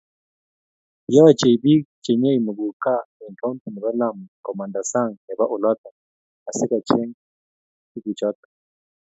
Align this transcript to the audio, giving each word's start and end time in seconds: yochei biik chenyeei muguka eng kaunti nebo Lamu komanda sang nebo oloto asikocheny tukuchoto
yochei 1.13 1.55
biik 1.63 1.85
chenyeei 2.03 2.39
muguka 2.45 2.93
eng 3.23 3.35
kaunti 3.39 3.67
nebo 3.71 3.89
Lamu 3.99 4.25
komanda 4.45 4.81
sang 4.91 5.11
nebo 5.27 5.43
oloto 5.55 5.89
asikocheny 6.49 7.09
tukuchoto 7.91 8.45